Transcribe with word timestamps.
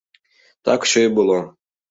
Так 0.69 0.87
усё 0.89 1.05
і 1.09 1.13
было. 1.21 1.37